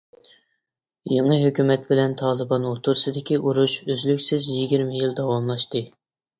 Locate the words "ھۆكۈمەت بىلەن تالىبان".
1.43-2.67